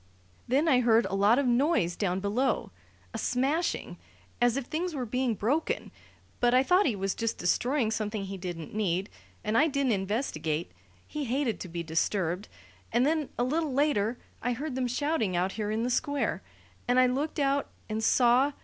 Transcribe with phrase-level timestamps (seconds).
[0.47, 2.71] Then I heard a lot of noise down below
[3.13, 3.99] a smashing
[4.41, 5.91] as if things were being broken.
[6.39, 9.11] But I thought he was just destroying something he didn't need,
[9.43, 10.71] and I didn't investigate:
[11.07, 12.47] he hated to be disturbed.
[12.91, 16.41] And then, a little later, I heard them shouting out here in the Square,
[16.87, 18.53] and I looked out and saw.